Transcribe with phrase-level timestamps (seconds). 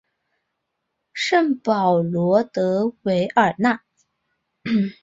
[1.13, 3.81] 圣保罗德韦尔讷。